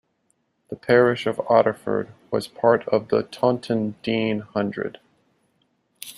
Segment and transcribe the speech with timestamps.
[0.71, 4.97] The parish of Otterford was part of the Taunton Deane Hundred.